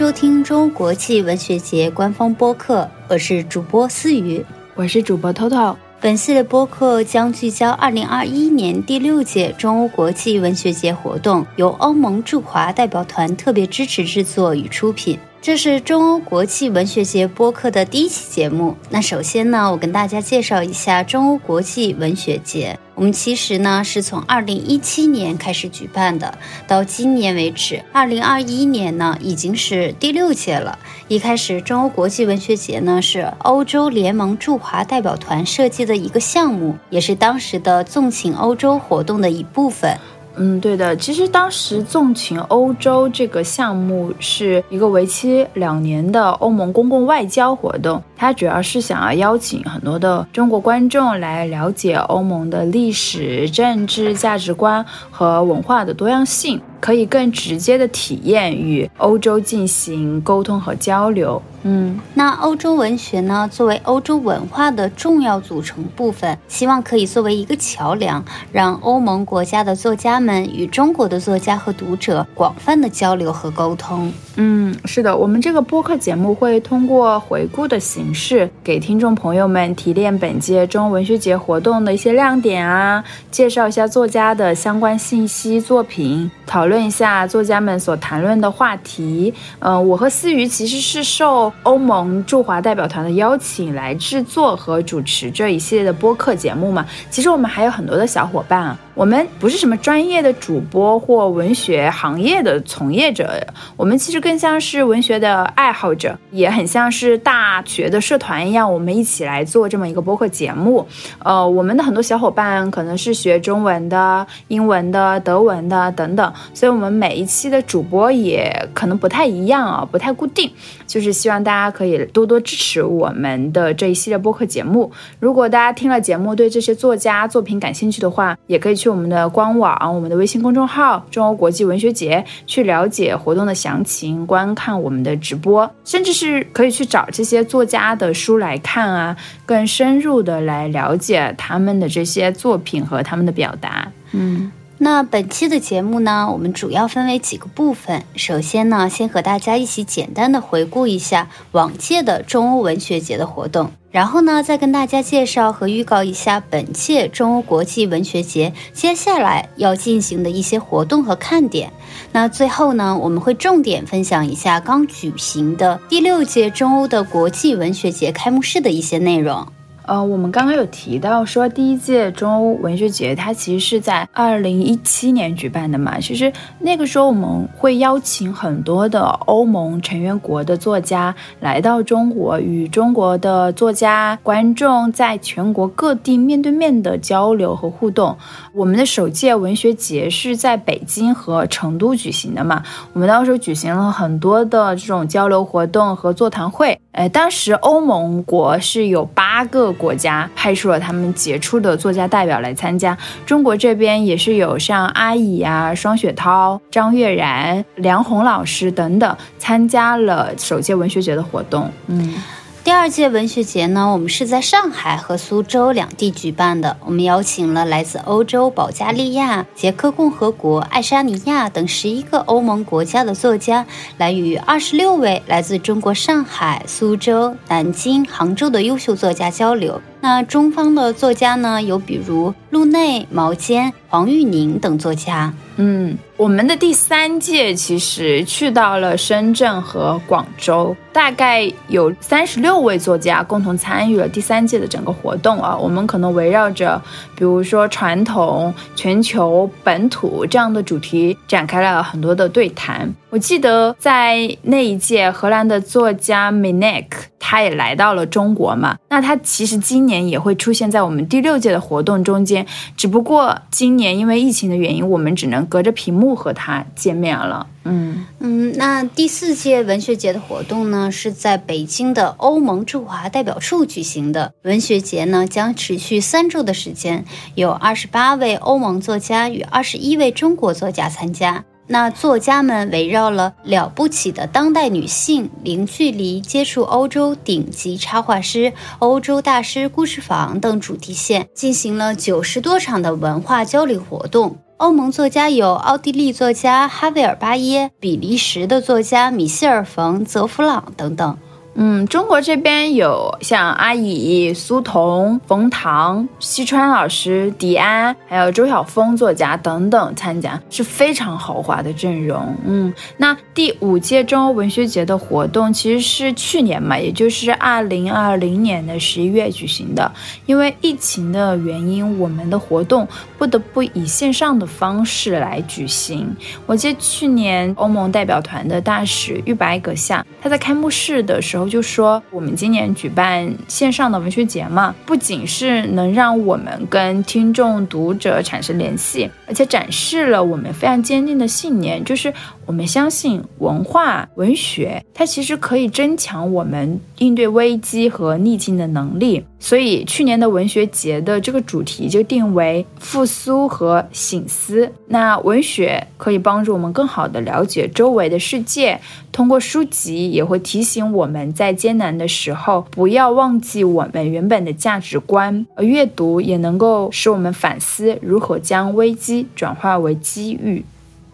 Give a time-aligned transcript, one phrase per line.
[0.00, 4.42] 迎收听中国国际文学节官方播客，我是主播思雨，
[4.74, 5.76] 我是主播 Toto。
[6.00, 15.18] 本系列播客将聚焦2021年第六届中欧国际文学节活动，由欧盟驻华代表团特别支持制作与出品。
[15.42, 18.76] 这是中欧国际文学节播客的第一期节目。
[18.90, 22.78] 那首先呢，我跟大家介绍一下中欧国际文学节。
[22.94, 26.36] 我们其实呢是从2017年开始举办的，
[26.68, 30.78] 到今年为止，2021年呢已经是第六届了。
[31.08, 39.96] 一开始，中欧国际文学节呢是欧洲联盟驻华代表团设计的一个项目，也是当时的纵情欧洲活动的一部分。
[40.36, 40.96] 嗯，对的。
[40.96, 56.60] 其实当时纵情欧洲这个项目是一个为期两年的欧盟公共外交活动，它主要是想要邀请很多的中国观众来了解欧盟的历史、政治价值观和文化的多样性。
[56.80, 61.40] 可以更直接的体验与欧洲进行沟通和交流。
[61.62, 74.10] 嗯，那欧洲文学呢，作为欧洲文化的重要组成部分，希望可以作为一个桥梁，让欧盟国家的作家们与中国的作家和读者广泛的交流和沟通。
[74.36, 86.70] 嗯，是的，我们这个播客节目会通过回顾的形式，给听众朋友们提炼本届中文学节活动的一些亮点啊，介绍一下作家的相关信息、作品，讨。
[86.70, 89.34] 论一下作家们所谈论的话题。
[89.58, 96.86] 嗯，我和思雨其实是受欧盟驻华代表团的邀请来制作和主持这一系列的播客节目嘛。
[97.10, 98.78] 其实我们还有很多的小伙伴啊。
[98.94, 103.44] 我们不是什么专业的主播或文学行业的从业者，
[103.74, 110.86] 我们其实更像是文学的爱好者，也很像是大学的社团一样，我们一起来做这么一个播客节目。
[111.18, 120.50] 呃，我们的很多小伙伴可能是学中文的、英文的、德文的等等，所以我们每一期的主播也可能不太一样啊，不太固定。
[120.86, 124.90] 就是希望大家可以多多支持我们的这一系列播客节目。
[125.18, 128.90] 如果大家听了节目对这些作家作品感兴趣的话，也可以去。
[128.90, 143.90] 我们的官网、我们的微信公众号“中欧国际文学节”去了解活动的详情，观看我们的直播，甚至是可以去找这些作家他的书来看啊，更深入的来了解他们的这些作品和他们的表达。
[144.12, 144.50] 嗯。
[144.82, 148.02] 那本期的节目呢，我们主要分为几个部分。
[148.16, 161.70] 首先呢，先和大家一起简单的回顾一下往届的中欧文学节的活动，然后呢，再跟大家介绍和预告一下本届中欧国际文学节接下来要进行的一些活动和看点。
[162.12, 169.46] 那最后呢，我们会重点分享一下刚举行的第六届中欧的国际文学节开幕式的一些内容。
[169.90, 175.98] 呃，我们刚刚有提到说，第一届中欧文学节它其实是在二零一七年举办的嘛。
[175.98, 188.16] 其实那个时候我们会邀请很多的欧盟成员国的作家来到中国，与中国的作家观众在全国各地面对面的交流和互动。
[188.52, 192.62] 我们的首届文学节是在北京和成都举行的嘛。
[192.92, 196.78] 我们当时举行了很多的这种交流活动和座谈会。
[196.92, 199.70] 哎，当时欧盟国是有八个。
[199.80, 211.70] 国家派出了他们杰出的作家代表来参加，中国这边也是有像阿乙啊、双雪涛、张悦然、梁红老师等等参加了首届文学节的活动。
[211.86, 212.14] 嗯。
[212.62, 216.76] 第二届文学节呢，我们是在上海和苏州两地举办的。
[216.84, 223.66] 我们邀请了来自欧洲保加利亚、捷克共和国、爱沙尼亚等十一个欧盟国家的作家，
[223.96, 229.80] 来与二十六位来自中国上海、苏州、南京、杭州的优秀作家交流。
[230.02, 235.32] 那中方的作家呢，有比如陆内、毛尖、黄玉宁等作家。
[235.56, 245.56] 嗯，我们的第三届其实去到了深圳和广州，大概有三十六位作家共同参与了第三届的整个活动啊。
[245.56, 246.78] 我们可能围绕着，
[247.16, 252.92] 比如说传统、全球、本土这样的主题展开了很多的对谈。
[253.08, 256.84] 我记得在那一届，荷兰的作家 Minek
[257.20, 258.76] 他也来到了中国嘛。
[258.88, 262.44] 那他其实今年也会出现在我们第六届的活动中间，
[262.76, 267.46] 只不过今年因为疫情的原因，我们只能隔着屏幕和他见面了。
[267.62, 274.32] 嗯嗯，那第四届文学节的活动呢，是在北京的欧盟驻华代表处举行的。
[274.42, 281.44] 文学节呢将持续三周的时间，有二十八位欧盟作家与二十一位中国作家参加。
[281.72, 294.36] 那作家们围绕了了不起的当代女性、零距离接触欧洲顶级插画师、欧洲大师故事坊等主题线，进行了九十多场的文化交流活动。
[294.56, 301.16] 欧盟作家有奥地利作家哈维尔巴耶、比利时的作家米歇尔冯泽弗朗等等。
[301.54, 312.34] 嗯，中国这边有像阿乙、苏童、冯唐、西川老师、迪安，还有周晓峰作家等等参加，是非常豪华的阵容。
[312.46, 319.90] 嗯，那第五届中欧文学节的活动其实是去年嘛，也就是二零二零年的十一月举行的。
[320.26, 322.86] 因为疫情的原因，我们的活动
[323.18, 326.16] 不得不以线上的方式来举行。
[326.46, 331.39] 我记得去年欧盟代表团的大使玉白阁下，他在开幕式的时候。
[331.40, 342.12] 然后就说我们今年举办线上的文学节嘛，不仅是能让我们跟听众读者产生联系，而且展示了我们非常坚定的信念，就是
[342.50, 349.24] 我们相信文化文学，它其实可以增强我们应对危机和逆境的能力。
[349.38, 354.72] 所以去年的文学节的这个主题就定为复苏和醒思。
[354.88, 358.80] 那文学可以帮助我们更好的了解周围的世界，
[359.12, 365.46] 通过书籍也会提醒我们在艰难的时候不要忘记我们原本的价值观。
[365.54, 370.64] 而阅读也能够使我们反思如何将危机转化为机遇。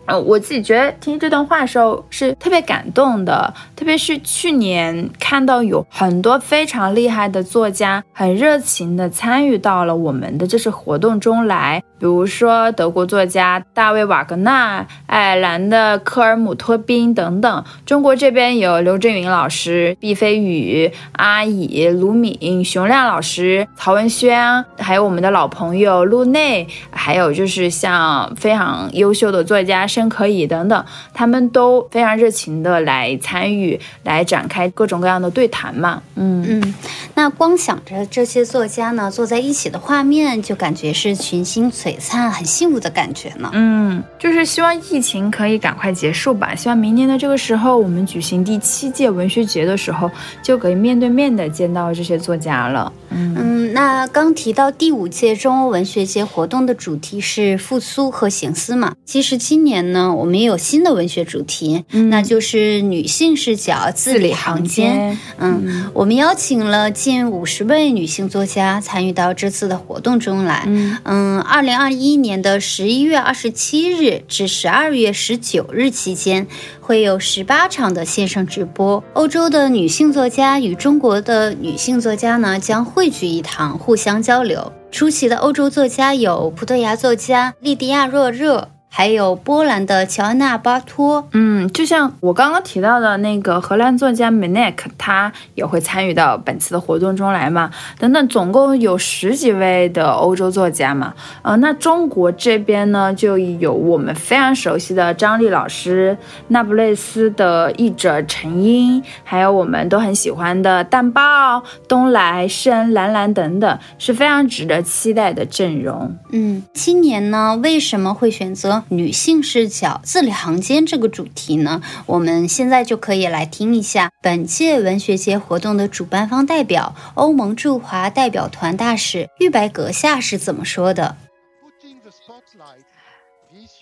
[0.06, 11.82] 呃，我自己觉得听这段话的时候是特别感动的，特别是去年看到有很多非常厉害的作家，很热情的参与到了我们的这次活动中来。
[11.99, 14.87] 比如说德国作家大卫瓦格纳、
[15.17, 30.85] 爱尔兰的科尔姆托宾等等，中国这边有刘震云老师、毕飞宇、阿乙、卢敏、熊亮老师、曹文轩，还有我们的老朋友陆内，还有就是像非常优秀的作家申可以等等，
[31.15, 36.03] 他们都非常热情的来参与，来展开各种各样的对谈嘛。
[36.17, 36.75] 嗯嗯，
[37.15, 41.73] 那光想着这些作家呢坐在一起的画面，就感觉是群星。
[41.73, 43.49] 璀璨、很幸福的感觉呢。
[43.55, 46.53] 嗯，就是希望疫情可以赶快结束吧。
[46.55, 50.11] 希望明年的这个时候，我们举行第七届文学节的时候，
[50.43, 52.93] 就可以面对面的见到这些作家了。
[53.11, 58.94] 嗯，那刚提到第五届中欧文学节活动的主题是复苏和醒思嘛？
[59.05, 65.17] 其实今年呢，我们也有新的文学主题，那就是女性视角字里行间。
[65.38, 70.64] 嗯，我们邀请了近五十位女性作家参与到这次的活动中来。
[71.05, 76.46] 嗯，二零二一年的十一月二十七日至十二月月十九日期间。
[76.81, 84.72] 会有十八场的线上直播，欧洲的女性作家与中国的女性作家呢将汇聚一堂，互相交流。
[84.93, 88.70] 出席的欧洲作家有葡萄牙作家莉迪亚·若热。
[88.98, 97.70] 还有波兰的乔安娜·巴托，嗯，就像我刚刚提到的那个荷兰作家 Menek，他也会参与到本次的活动中来嘛。
[97.98, 101.12] 等等，总共有十几位的欧洲作家嘛。
[101.43, 106.16] 呃，那中国这边呢，就有我们非常熟悉的张丽老师，
[106.48, 116.16] 那不勒斯的译者陈英，还有我们都很喜欢的淡豹、东来、深蓝蓝等等，是非常值得期待的阵容。
[116.32, 118.84] 嗯，今年呢，为什么会选择？
[118.88, 131.17] 女性视角字里行间这个主题呢，我们现在就可以来听一下本届文学节活动的主办方代表欧盟驻华代表团大使玉白阁下是怎么说的。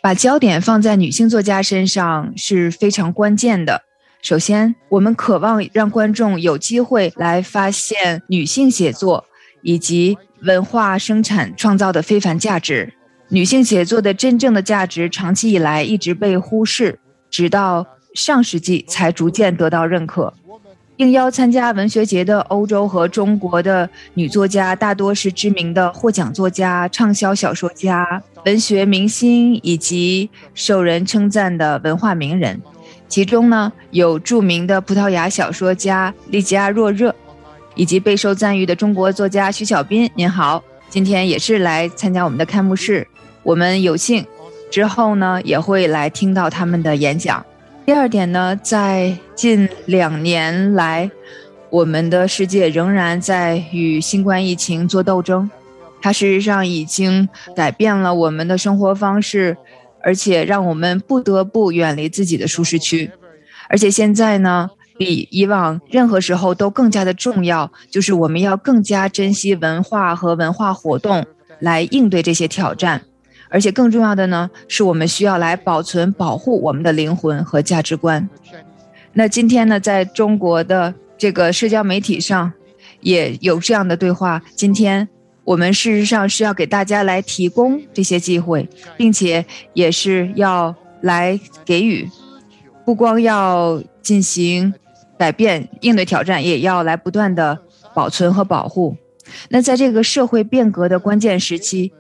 [0.03, 3.83] 把焦点放在女性作家身上是非常关键的。
[4.21, 9.27] 首先，我们渴望让观众有机会来发现女性写作
[9.63, 12.95] 以及文化生产创造的非凡价值。
[13.29, 16.99] 女性写作的真正的价值，长期以来一直被忽视，
[17.31, 20.33] 直到上世纪才逐渐得到认可。
[20.97, 32.63] 应邀参加文学节的欧洲和中国的女作家，大多是知名的获奖作家、畅销小说家、文学明星以及受人称赞的文化名人。
[33.09, 37.13] 其中呢，有著名的葡萄牙小说家利吉亚·若热，
[37.75, 40.09] 以及备受赞誉的中国作家徐小斌。
[40.15, 43.05] 您好，今天也是来参加我们的开幕式。
[43.45, 44.27] 我们有幸
[44.71, 47.45] 之后呢，也会来听到他们的演讲。
[47.87, 51.11] 第二点呢，在近两年来，
[51.71, 55.51] 我们的世界仍然在与新冠疫情做斗争，
[56.01, 59.57] 它事实上已经改变了我们的生活方式，
[60.03, 63.11] 而且让我们不得不远离自己的舒适区。
[63.69, 71.27] 而且现在呢，比以往任何时候都更加的重要，就是我们要更加珍惜文化和文化活动，
[71.61, 73.03] 来应对这些挑战。
[73.55, 78.29] 而且更重要的呢，是我们需要来保存、保护我们的灵魂和价值观。
[79.13, 82.53] 那今天呢，在中国的这个社交媒体上，
[83.01, 84.43] 也有这样的对话。
[84.57, 85.09] 今天
[85.45, 92.11] 我们事实上是要给大家来提供这些机会，并且也是要来给予，
[92.85, 94.75] 不光要进行
[95.17, 97.57] 改变、应对挑战，也要来不断的
[97.95, 98.97] 保存和保护。
[99.51, 101.93] 那在这个社会变革的关键时期，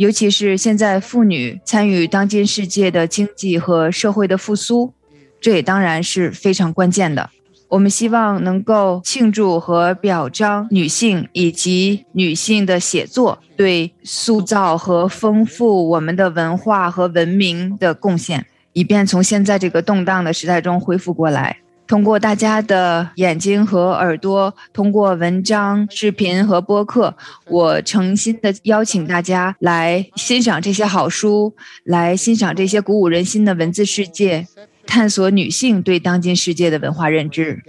[0.00, 4.94] 尤其是现在妇女参与当今世界的经济和社会的复苏，
[5.42, 7.28] 这也当然是非常关键的。
[7.68, 21.58] 我们希望能够庆祝和表彰女性以及女性的写作对塑造和丰富我们的文化和文明的贡献，以便从现在这个动荡的时代中恢复过来。
[21.90, 27.16] 通过大家的眼睛和耳朵，通过文章、视频和播客，
[27.48, 34.46] 我诚心的邀请大家来欣赏这些好书，来欣赏这些鼓舞人心的文字世界。
[34.86, 37.60] 探索女性对当今世界的文化认知。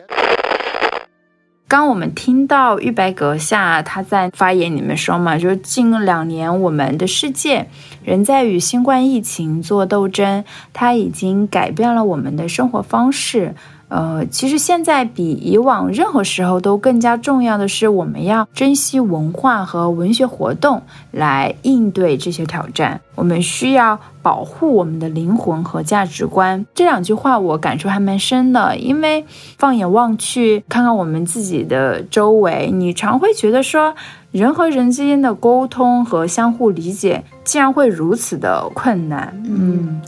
[1.68, 7.66] 刚我们听到玉白阁下他在发言里面说嘛，就是近两年我们的世界
[8.04, 13.56] 仍在与新冠疫情做斗争，它已经改变了我们的生活方式。
[13.92, 20.82] 呃，其实现在比以往任何时候都更加重要的是，我们要珍惜文化和文学活动
[21.12, 23.02] 来应对这些挑战。
[23.16, 26.66] 我们需要保护我们的灵魂和价值观。
[26.74, 29.26] 这两句话我感触还蛮深的，因为
[29.58, 33.94] 放眼望去，看看我们自己的周围，你常会觉得说，
[34.32, 39.34] 人和人之间的沟通和相互理解竟然会如此的困难。
[39.46, 40.02] 嗯。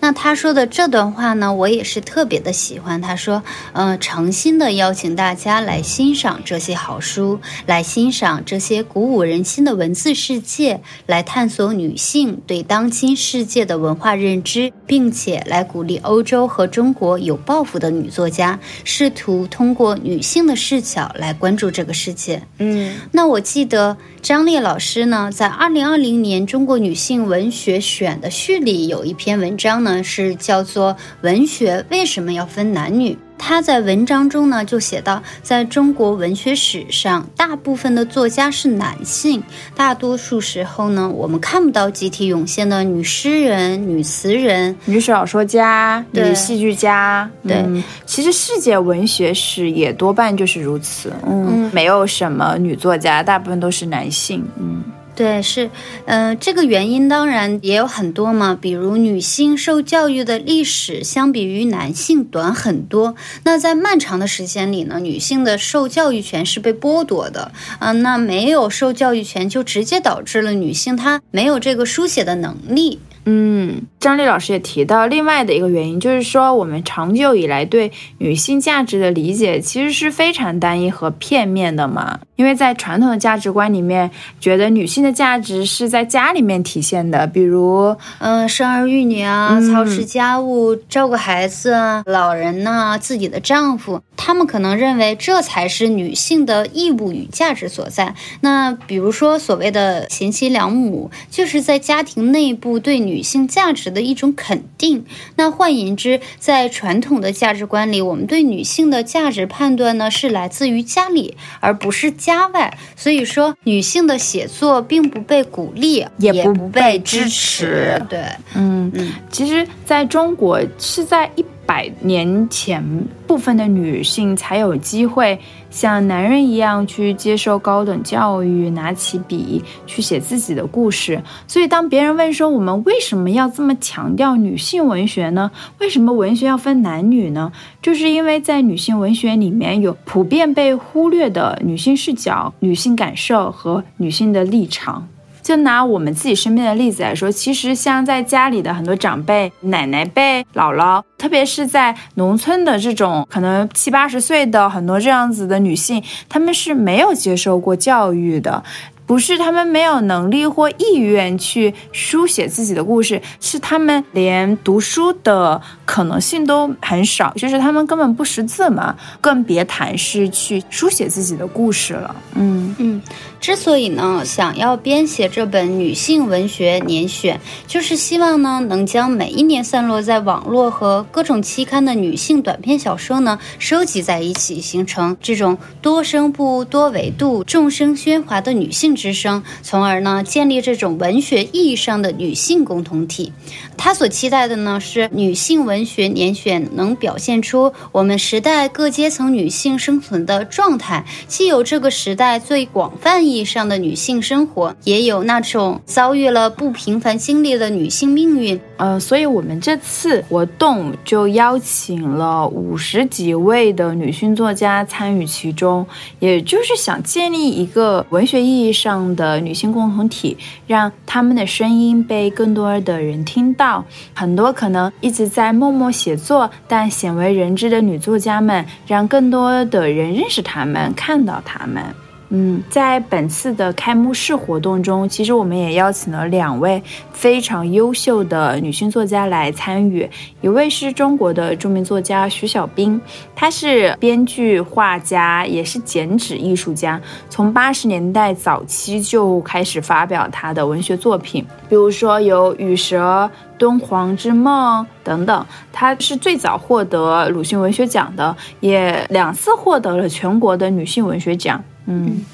[0.00, 3.00] 那他说的这段话呢，我也是特别的喜欢。
[3.00, 3.42] 他说，
[3.72, 22.42] 嗯，诚心的邀请大家来欣赏这些好书，来欣赏这些鼓舞人心的文字世界，来探索女性对当今世界的文化认知，并且来鼓励欧洲和中国有抱负的女作家，试图通过女性的视角来关注这个世界。
[22.58, 23.96] 嗯，那我记得。
[24.22, 30.92] 张烈老师呢，在二零二零年《中国女性文学选》的序里有一篇文章呢，是叫做
[31.22, 33.12] 《文学为什么要分男女》。
[33.42, 39.42] 他在文章中呢就写到，在中国文学史上，大部分的作家是男性，
[39.74, 47.30] 大多数时候呢，我们看不到集体涌现的女诗人、女词人、女小说家、女戏剧家。
[47.48, 47.64] 对，
[48.04, 51.10] 其实世界文学史也多半就是如此。
[51.26, 54.46] 嗯，没有什么女作家，大部分都是男性。
[54.58, 54.84] 嗯。
[55.20, 55.68] 对，是，
[56.06, 63.14] 呃，这个原因当然也有很多嘛，比如女性受教育的历史相比于男性短很多。
[63.44, 72.98] 那在漫长的时间里呢，女性的受教育权是被剥夺的，啊，那没有受教育权就直接导致了女性她没有这个书写的能力。
[73.24, 82.18] 嗯，张丽老师也提到，另外的一个原因就是说，我们长久以来对女性价值的理解其实是非常单一和片面的嘛。
[82.36, 84.10] 因为在传统的价值观里面，
[84.40, 98.14] 觉得女性的价值是在家里面体现的，比如，嗯，生儿育女啊，操持家务，照顾孩子啊，老人呐，自己的丈夫，他们可能认为这才是女性的义务与价值所在。
[98.40, 105.04] 那比如说，所谓的贤妻良母，就是在家庭内部对女女性价值的一种肯定。
[105.36, 112.78] 那换言之，在传统的价值观里，我们对女性的价值判断呢，是来自于家里，而不是家外。
[112.96, 118.00] 所以说，女性的写作并不被鼓励，也不被支持。
[118.08, 118.20] 对，
[118.54, 121.44] 嗯嗯，其实在中国是在一。
[121.70, 122.84] 百年前，
[123.28, 125.38] 部分的女性才有机会
[125.70, 131.22] 像男人一样去接受高等教育，拿起笔去写自己的故事。
[131.46, 135.48] 所以，当别人问说我们为什么要这么强调女性文学呢？
[135.78, 137.52] 为什么文学要分男女呢？
[137.80, 145.06] 就是因为在女性文学里面有普遍被忽略的女性视角、女性感受和女性的立场。
[145.50, 158.62] 就拿我们自己身边的例子来说，其实像在家里的很多长辈、奶奶辈、姥姥，特别是在农村的这种可能七八十岁的很多这样子的女性，她们是没有接受过教育的。
[159.06, 172.14] 不是他们没有能力或意愿去书写自己的故事，是他们连读书的可能性都很少，就是他们根本不识字嘛，更别谈是去书写自己的故事了。
[172.36, 173.02] 嗯嗯，
[173.40, 188.90] 之所以呢想要编写这本女性文学年选，就是希望呢能将每一年散落在网络和各种期刊的女性短篇小说呢收集在一起，形成这种多声部、多维度、众声喧哗的女性。
[189.00, 193.32] 之声，从而呢建立这种文学意义上的女性共同体。
[193.78, 208.60] 他所期待的呢是女性文学年选能表现出我们时代各阶层女性生存的状态，既有这个时代最广泛意义上的女性生活，也有那种遭遇了不平凡经历的女性命运。
[208.76, 215.86] 呃，所以我们这次活动就邀请了五十几位的女性作家参与其中，
[216.18, 223.84] 也就是想建立一个文学意义上的女性共同体，让她们的声音被更多的人听到。
[224.14, 231.84] 很多可能一直在默默写作但鲜为人知的女作家们，让更多的人认识她们，看到她们。
[232.32, 236.80] 嗯，在本次的开幕式活动中，其实我们也邀请了两位
[237.12, 240.08] 非常优秀的女性作家来参与。
[240.40, 243.00] 一位是中国的著名作家徐小兵，
[243.34, 247.00] 她是编剧、画家，也是剪纸艺术家。
[247.28, 253.24] 从八十年代早期就开始发表她的文学作品，比如说有《羽蛇》
[253.58, 255.44] 《敦煌之梦》等等。
[255.72, 261.60] 她是最早获得鲁迅文学奖的，也两次获得了全国的女性文学奖。
[261.86, 262.24] 嗯，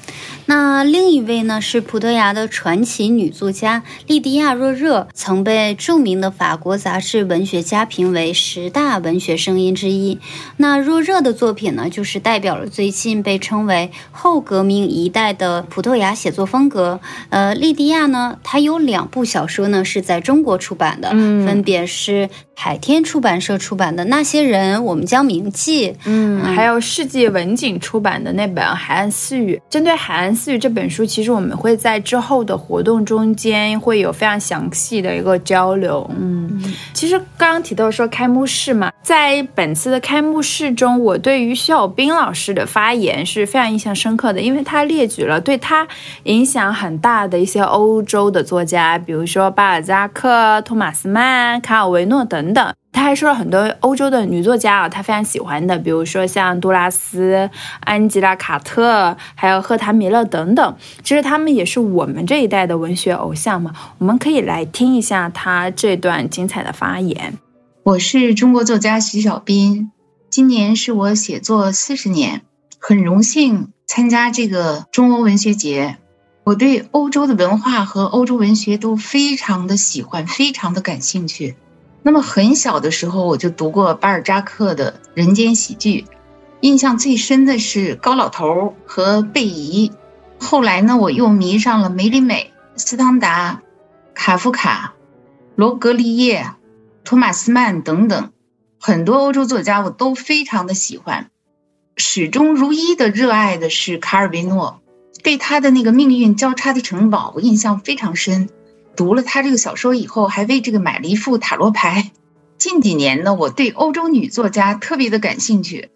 [0.49, 10.17] 那另一位呢是葡萄牙的传奇女作家莉迪亚·若热，曾被著名的法国杂志《文学家》评为十大文学声音之一。
[10.55, 17.01] 那若热的作品呢，就是代表了最近被称为后革命一代的葡萄牙写作风格。
[17.29, 29.55] 呃，莉迪亚呢，她有两部小说呢是在中国出版的，分别是海天出版社出版的《那些人我们将铭记》，嗯，还有世纪文景出版的那本《海岸私语》。
[29.69, 36.07] 针对《海岸私语》这本书，其实我们会在之后的活动中间会有非常详细的一个交流。
[36.17, 36.61] 嗯，
[36.93, 45.87] 其实刚刚提到说开幕式嘛，在本次的开幕式中，我对于徐小兵老师的发言是非常印象深刻的，因为他列举了对他
[46.23, 52.71] 影响很大的一些欧洲的作家，比如说巴尔扎克、托马斯曼、卡尔维诺等等。
[52.97, 57.47] 他还说了很多欧洲的女作家啊，他非常喜欢的，比如说像杜拉斯、
[57.81, 60.75] 安吉拉·卡特，还有赫塔·米勒等等。
[61.03, 63.71] 其实他们也是我们这一代的文学偶像嘛。
[63.99, 67.37] 我们可以来听一下他这段精彩的发言。
[67.83, 69.91] 我是中国作家徐小斌，
[70.31, 72.41] 今年是我写作四十年，
[72.79, 75.97] 很荣幸参加这个中欧文学节。
[76.43, 81.55] 我对欧洲的文化和欧洲文学都非常的喜欢，非常的感兴趣。
[82.03, 86.01] 那么很小的时候，我就读过巴尔扎克的《人间喜剧》，
[86.61, 89.91] 印象最深的是高老头和贝姨。
[90.39, 93.61] 后来呢，我又迷上了梅里美、斯汤达、
[94.13, 94.93] 卡夫卡、
[95.55, 96.51] 罗格利叶、
[97.03, 98.31] 托马斯曼等等，
[98.79, 101.29] 很多欧洲作家我都非常的喜欢。
[101.97, 104.79] 始终如一的热爱的是卡尔维诺，
[105.23, 108.49] 对他的那个命运交叉的城堡，我印象非常深。
[108.97, 112.11] 读了他这个小说以后，还为这个买了一副塔罗牌。
[112.57, 115.91] 近几年呢，我对欧洲女作家特别的感兴趣，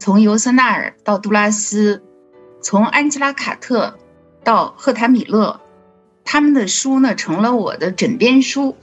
[0.00, 2.02] 从尤瑟纳尔到杜拉斯，
[2.60, 3.96] 从安吉拉·卡特
[4.42, 5.60] 到赫塔·米勒，
[6.24, 8.76] 他们的书呢成了我的枕边书。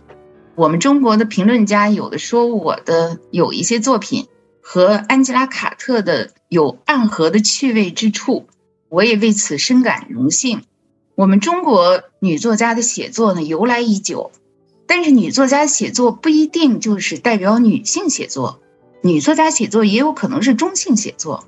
[0.56, 4.28] 我们中国的评论家有的说我的有一些作品
[4.62, 8.48] 和安吉拉·卡特的有暗合的趣味之处，
[8.88, 10.62] 我也为此深感荣幸。
[11.18, 14.30] 我们中国女作家的写作呢由来已久，
[14.86, 18.62] 但是女作家写作不一定就是代表女性写作，
[19.02, 21.44] 女作家写作也有可能是中性写作。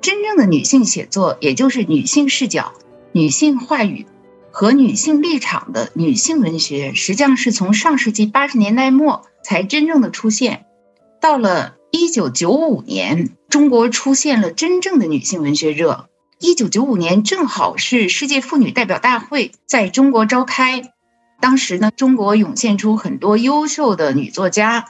[0.00, 2.72] 真正的女性写作，也就是女性视角、
[3.12, 4.06] 女性话语
[4.50, 10.64] 和女性立场的女性文学，实际上是从上世纪八十年代末才真正的出现。
[11.20, 16.08] 到了一九九五年，中国出现了真正的女性文学热。
[16.42, 20.92] 一九九五年正好是世界妇女代表大会在中国召开，
[21.40, 24.86] 当时呢，中国涌现出很多优秀的女作家。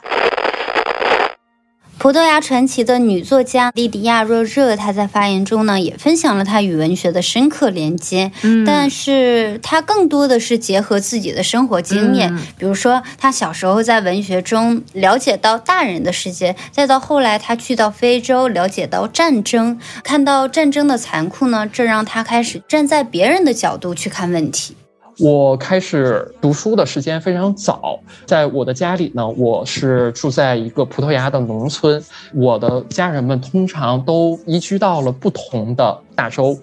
[2.03, 8.29] 葡萄牙传奇的女作家莉迪亚·若热，她在发言中呢，也分享了她与文学的深刻连接。
[8.41, 24.75] 嗯，但是她更多的是结合自己的生活经验，比如说她小时候在文学中了解到大人的世界，再到后来她去到非洲了解到战争，看到战争的残酷呢，这让她开始站在别人的角度去看问题。
[25.19, 36.57] 我开始读书的时间非常早，在我的家里呢，我是住在一个葡萄牙的农村，我的家人们通常都移居到了不同的大洲，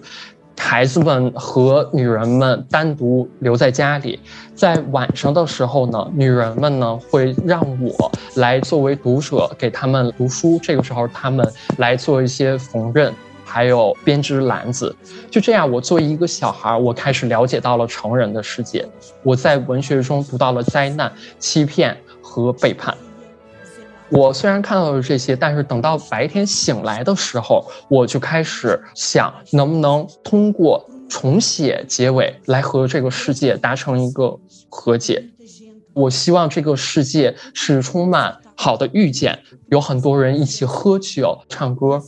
[0.57, 4.19] 孩子们和女人们单独留在家里，
[4.53, 13.11] 在晚上的时候呢，女人们呢会让我来作为读者给他们读书，这个时候他们来做一些缝纫。
[13.51, 14.95] 还有编织篮子，
[15.29, 18.87] 就这样，我作为一个小孩，我开始了解到了成人的世界。
[19.23, 22.95] 我在文学中读到了灾难、欺骗和背叛。
[24.07, 35.21] 我虽然看到了这些，但是等到白天醒来的时候，我就开始想，能不能通过重写结尾，来和这个世界达成一个和解。
[35.93, 39.37] 我希望这个世界是充满好的遇见，
[39.67, 42.01] 有很多人一起喝酒、唱歌，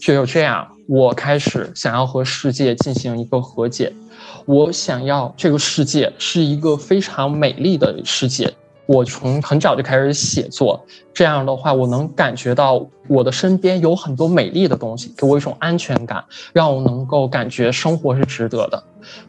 [0.00, 3.92] 只有这样，我开始想要和世界进行一个和解。
[4.46, 8.52] 我想要这个世界是一个非常美丽的世界。
[8.92, 18.82] 我从很早就开始写作，这样的话，我能感觉到我的身边有很多美丽的东西，给我一种安全感，让我能够感觉生活是值得的。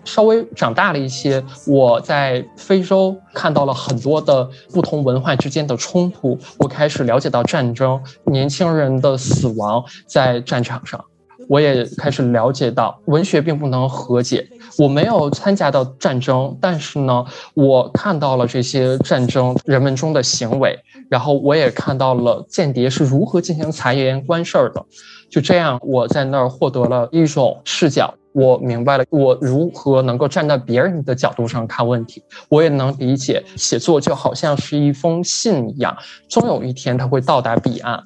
[0.04, 11.06] 稍微长大了一些，我在非洲看到了很多的不同文化之间的冲突，我开始了解到战争，年轻人的死亡在战场上。
[11.48, 14.48] 我也开始了解到，文学并不能和解。
[14.78, 20.78] 我没有参加到战争，但是呢，我看到了这些战争人们中的行为，
[21.10, 24.86] 然后我也看到了间谍是如何进行察言观色的。
[25.30, 32.22] 就这样，我在那儿获得了一种视角，我明白了我如何能够站在别人的角度上看问题。
[32.50, 35.96] 我也能理解，写作就好像是一封信一样，
[36.30, 38.02] 终有一天它会到达彼岸。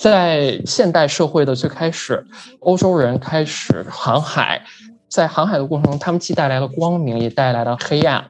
[0.00, 2.24] 在现代社会的最开始，
[2.60, 4.62] 欧洲人开始航海，
[5.10, 8.24] 在航海的过程中，他们既带来了光明，也带来了黑暗。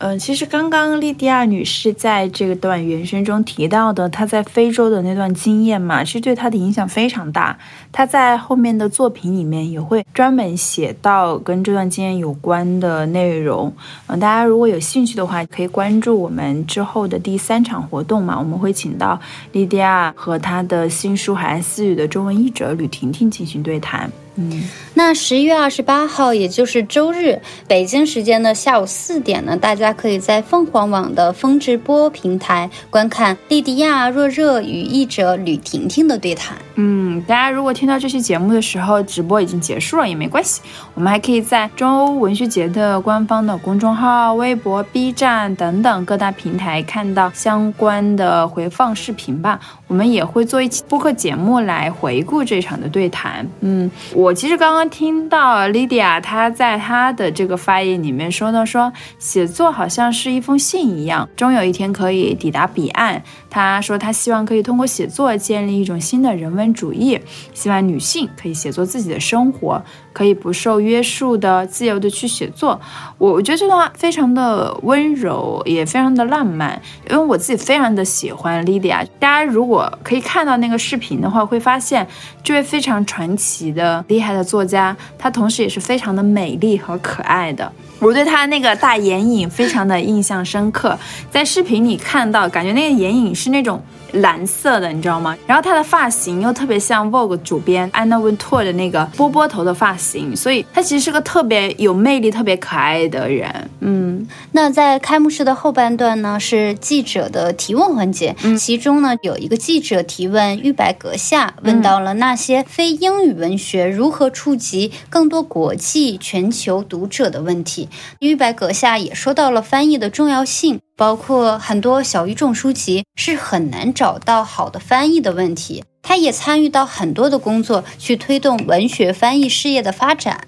[0.00, 7.58] 嗯，其实刚刚莉迪亚女士在这段原声中提到的她在非洲的那段经验嘛，其实对她的影响非常大。
[7.90, 13.72] 她在后面的作品里面也会专门写到跟这段经验有关的内容。
[14.06, 19.18] 嗯，大家如果有兴趣的话，可以关注我们之后的第三场活动嘛，我们会请到
[19.50, 24.08] 莉迪亚和她的新书《海岸私语》的中文译者吕婷婷进行对谈。
[24.40, 24.62] 嗯，
[24.94, 36.56] 那十一月二十八号，也就是周日，北京时间的下午四点呢，大家可以在凤凰网的风直播平台观看莉迪亚若热与译者吕婷婷的对谈。
[36.76, 40.60] 嗯，大家如果听到这期节目的时候，直播已经结束了也没关系，
[40.94, 49.58] 我们还可以在中欧文学节的官方的公众号、微博、B 站等等各大平台看到相关的回放视频吧。
[49.88, 53.44] 我们也会做一期播客节目来回顾这场的对谈。
[53.60, 63.20] 嗯，我其实刚刚听到 Lydia 她在她的这个发言里面说到，说写作好像是一封信一样，终有一天可以抵达彼岸。
[63.50, 67.18] 他说他希望可以通过写作建立一种新的人文主义，
[67.54, 69.82] 希望女性可以写作自己的生活。
[70.10, 72.80] 可以不受约束的、自由的去写作，
[73.18, 79.06] 我我觉得这段话非常的温柔，也非常的浪漫，因为我自己非常的喜欢 Lydia。
[79.20, 82.04] 大家如果可以看到那个视频的话，会发现
[82.42, 87.70] 这位非常传奇的、厉害的作家，她同时也是非常的美丽和可爱的。
[88.00, 90.98] 我对她那个大眼影非常的印象深刻，
[91.30, 93.80] 在视频里看到，感觉那个眼影是那种。
[94.12, 95.36] 蓝色的，你知道吗？
[95.46, 103.70] 然后她的发型又特别像 Vogue 主编 Anna Wintour 的那个波波头的发型，所以她其实是个特别有魅力、特别可爱的人。
[103.80, 117.88] 嗯，那在开幕式的后半段呢，是记者的提问环节，其中呢有一个记者提问玉白阁下，问到了那些非英语文学如何触及更多国际全球读者的问题。
[118.20, 120.80] 玉白阁下也说到了翻译的重要性。
[120.98, 130.46] 包括很多小语种书籍是很难找到好的翻译的问题，他也参与到很多的工作去推动文学翻译事业的发展。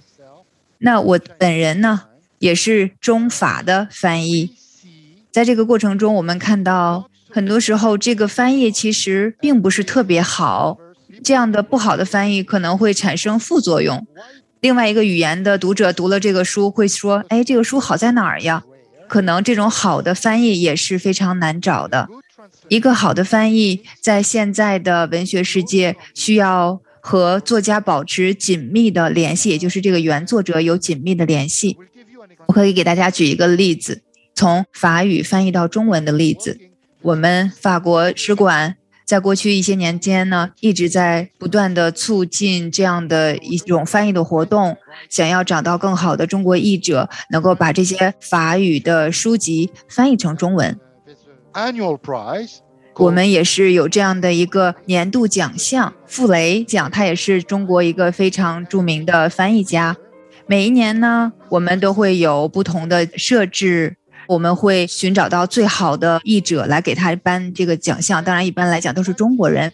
[0.78, 2.02] 那我本人呢，
[2.38, 4.52] 也是中法的翻译，
[5.32, 10.78] 在这个过程中，我们看到很多时候这个翻译其实并不是特别好，
[11.24, 14.06] 这样的不好的翻译可能会产生副作用。
[14.60, 18.62] 另外一个语言的读者读了这个书会说：“哎，这个书好在哪儿呀？”
[19.10, 22.08] 可能这种好的翻译也是非常难找的。
[22.70, 31.76] 一个好的翻译在现在的文学世界需要和作家保持紧密的联系，也就是这个原作者有紧密的联系。
[32.46, 34.02] 我可以给大家举一个例子，
[34.36, 36.58] 从法语翻译到中文的例子。
[37.02, 38.76] 我们法国使馆。
[39.04, 44.76] 在过去一些年间呢，一直在不断的促进这样的一种翻译的活动，
[45.08, 50.78] 想要找到更好的中国译者，能够把这些法语的书籍翻译成中文。
[51.52, 52.58] Annual prize，
[52.96, 59.96] 我们也是有这样的一个年度奖项——傅雷奖，他也是中国一个非常著名的翻译家。
[60.46, 63.96] 每一年呢，我们都会有不同的设置。
[64.28, 69.72] 我们会寻找到最好的译者来给他颁这个奖项，当然一般来讲都是中国人。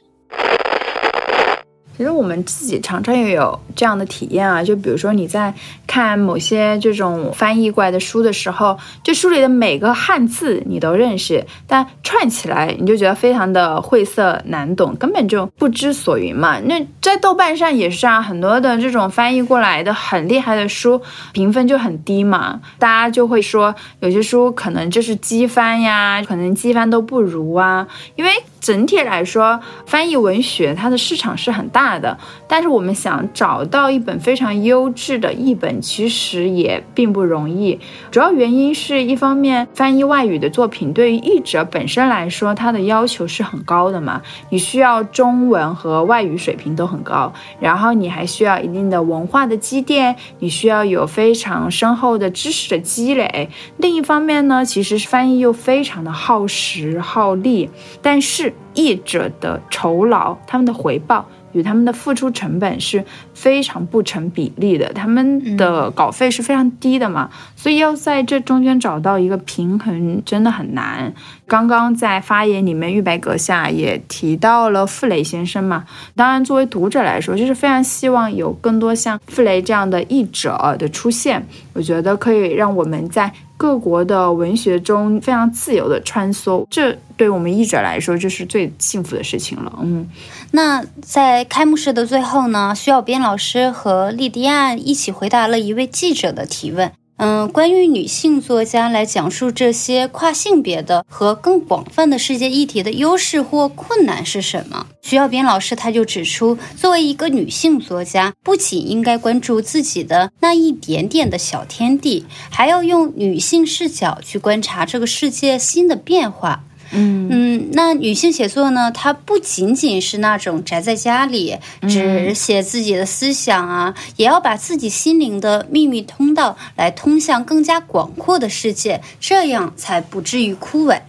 [1.97, 5.55] 其实我们自己常常也有这样的体验啊，就比如说你在
[5.87, 16.61] 看某些这种翻译过来的书的时候，这书里的每个汉字你都认识，但串起来你就觉得非常的晦涩难懂，根本就不知所云嘛。
[16.61, 21.01] 那在豆瓣上也是啊，很多的这种翻译过来的很厉害的书，
[21.33, 28.31] 评分就很低嘛，大家就会说有些书可能就是机翻呀，可能机翻都不如啊，因为。
[28.67, 37.79] 整体来说，翻译文学它的市场是很大的，但是我们想找到一本非常优质的译本，其实也并不容易。
[38.11, 53.51] 主要原因是一方面，翻译外语的作品对于译者本身来说，它的要求是很高的嘛，你需要中文和外语水平都很高，然后你还需要一定的文化的积淀，你需要有非常深厚的知识的积累。
[53.79, 57.69] 另一方面呢，其实翻译又非常的耗时耗力，
[58.01, 58.53] 但是。
[58.77, 71.11] 译者的酬劳，他们的回报与他们的付出成本是非常不成比例的，他们的稿费是非常低的嘛，所以要在这中间找到一个平衡真的很难。
[71.47, 83.33] 刚刚在发言里面，玉白阁下也提到了傅雷先生嘛，当然作为读者来说，就是非常希望有更多像傅雷这样的译者的出现，我觉得可以让我们在。
[83.57, 89.73] 各国的文学中非常自由的穿梭，这对我们译者来说就是最幸福的事情了。
[89.83, 90.07] 嗯，
[90.51, 96.93] 那在开幕式的最后呢，徐小斌老师和莉迪亚一起回答了一位记者的提问。
[97.19, 104.87] 嗯，关于女性作家来讲述这些跨性别的和更广泛的世界议题的优势或困难是什么？
[105.01, 116.65] 徐耀斌老师他就指出，作为一个女性作家，不仅应该关注自己的那一点点的小天地，还要用女性视角去观察这个世界新的变化。
[116.93, 118.91] 嗯嗯，那女性写作呢？
[118.93, 121.57] 它不仅仅是那种宅在家里
[121.89, 131.01] 只写自己的思想啊，也要把自己心灵的秘密通道来通向更加广阔的世界，这样才不至于枯萎。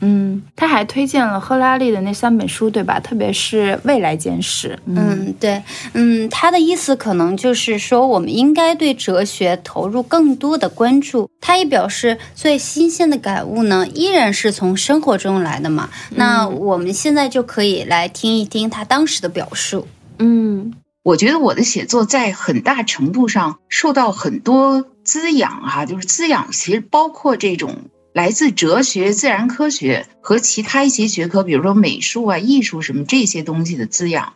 [0.00, 3.00] 嗯，他还推荐了赫拉利的那三本书，对吧？
[3.00, 4.68] 特别是《未来简史》。
[4.86, 5.60] 嗯，对，
[5.92, 11.28] 嗯，他的意思可能就是说，我们应该对哲学投入更多的关注。
[11.40, 15.90] 他也表示，最新鲜的感悟呢，依然是从生活中来的嘛。
[16.10, 19.88] 那我们现在就可以来听一听他当时的表述。
[20.20, 27.74] 嗯，我觉得我的写作在很大程度上受到很多滋养啊，就是滋养，其实包括这种。
[28.18, 34.32] 来自哲学、自然科学和其他一些学科，比如说美术啊、艺术什么这些东西的滋养。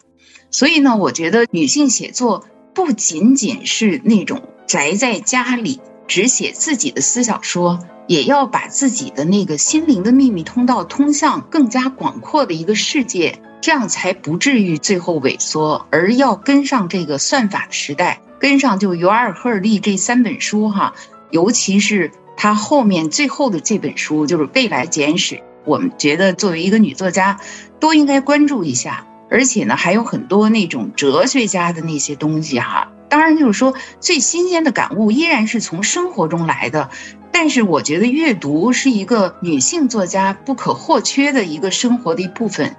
[0.53, 20.95] 所以呢，我觉得女性写作不仅仅是那种宅在家里只写自己的私小说，也要把自己的那个心灵的秘密通道通向更加广阔的一个世界，这样才不至于最后萎缩，而要跟上这个算法的时代，跟上就尤尔赫利这三本书哈，
[21.33, 22.13] 尤其是。
[22.37, 27.41] 他后面最后的这本书就是《未来简史》，我们觉得作为一个女作家，
[27.79, 29.07] 都应该关注一下。
[29.31, 32.93] 而且呢，还有很多那种哲学家的那些东西哈。
[33.09, 36.91] 当然，就是说最新鲜的感悟依然是从生活中来的。
[37.31, 42.77] 但是，我觉得阅读是一个女性作家不可或缺的一个生活的一部分。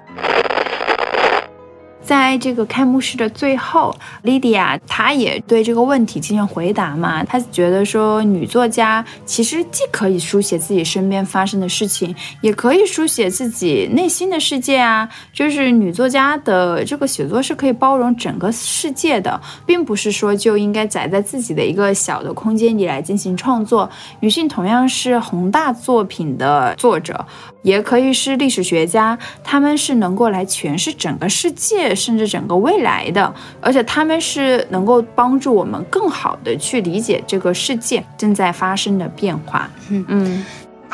[2.03, 7.23] 在这个开幕式的最后，莉迪亚她也对这个问题进行回答嘛。
[7.23, 15.09] 她觉得说，女作家其实既可以书写自己身边发生的事情，也可以书写自己内心的世界啊。
[15.31, 23.89] 就是女作家的这个写作是可以包容整个世界的，并不是说就应该宅在自己的一个小的空间里来进行创作。
[24.19, 27.25] 女性同样是宏大作品的作者。
[27.63, 39.67] 也可以是历史学家，他们是能够来诠释整个世界，甚至整个未来的，而且他们是能够帮助我们更好的去理解这个世界正在发生的变化。
[39.89, 40.45] 嗯嗯。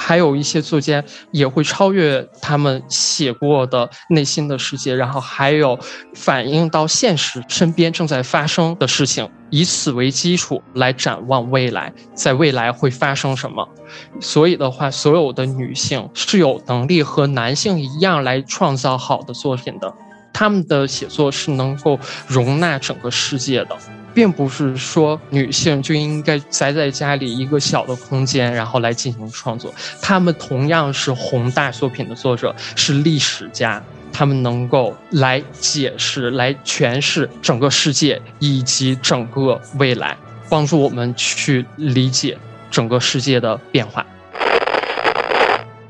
[0.02, 5.78] 还有一些作家也会超越他们写过的内心的世界，然后还有
[6.16, 13.68] 反映到现实身边正在发生的事情，以此为基础来展望未来，在未来会发生什么。
[14.22, 19.94] 所以的话，所有的女性是有能力和男性一样来创造好的作品的，
[20.32, 23.78] 他们的写作是能够容纳整个世界的。
[24.14, 29.74] 并不是说女性就应该宅在家里一个小的空间，然后来进行创作。
[30.02, 40.18] 她们同样是宏大作品的作者，是历史家，她们能够来解释、来诠释整个世界以及整个未来，
[40.50, 42.38] 帮助我们去理解
[42.70, 44.06] 整个世界的变化。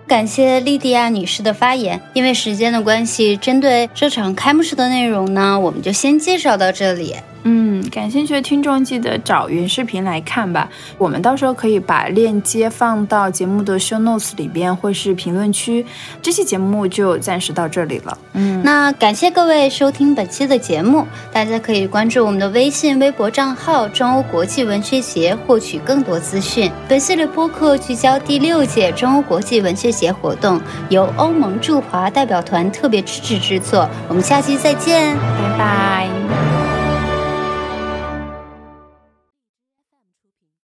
[0.08, 2.02] 感谢莉迪亚女士的发言。
[2.14, 7.16] 因为时间的关系，针对这场开幕式的内容呢，我们就先介绍到这里。
[7.44, 10.70] 嗯，感兴趣的听众记得找原视频来看吧。
[10.98, 15.86] 我们到时候可以把链接放到节目的 show notes 里边，或是评论区。
[16.22, 18.18] 这期节目就暂时到这里了。
[18.34, 26.70] 嗯，那感谢各位收听本期的节目，大家可以关注我们的微信、微博账号“中欧国际文学节”获取更多资讯。
[26.88, 33.90] 本系列播客聚焦第六届中欧国际文学节活动，由欧盟驻华代表团特别支持制作。
[34.08, 36.79] 我们下期再见，拜拜。